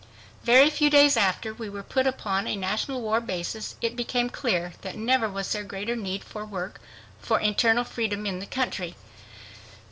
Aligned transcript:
Very 0.43 0.71
few 0.71 0.89
days 0.89 1.15
after 1.15 1.53
we 1.53 1.69
were 1.69 1.83
put 1.83 2.07
upon 2.07 2.47
a 2.47 2.55
national 2.55 3.03
war 3.03 3.21
basis 3.21 3.75
it 3.81 3.95
became 3.95 4.31
clear 4.31 4.73
that 4.81 4.95
never 4.97 5.29
was 5.29 5.51
there 5.51 5.63
greater 5.63 5.95
need 5.95 6.23
of 6.23 6.49
work 6.51 6.81
for 7.21 7.39
internal 7.39 7.83
freedom 7.83 8.25
in 8.25 8.39
the 8.39 8.47
country. 8.47 8.95